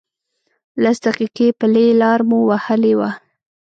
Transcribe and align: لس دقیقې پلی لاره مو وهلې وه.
لس 0.83 0.97
دقیقې 1.05 1.47
پلی 1.59 1.87
لاره 2.01 2.23
مو 2.29 2.39
وهلې 2.49 2.93
وه. 2.99 3.09